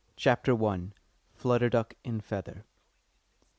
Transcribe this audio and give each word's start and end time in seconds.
_CHAPTER 0.15 0.55
I. 0.65 0.93
FLUTTER 1.35 1.69
DUCK 1.69 1.93
IN 2.03 2.21
FEATHER. 2.21 2.65